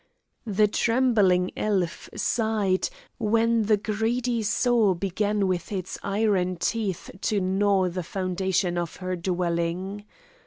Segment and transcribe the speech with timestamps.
[0.47, 7.87] The trembling elf sighed when the greedy saw began with its iron teeth to gnaw
[7.87, 10.05] the foundations of her dwelling.